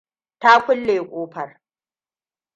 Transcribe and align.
Ta 0.41 0.51
kulle 0.65 0.95
kofar. 1.11 1.49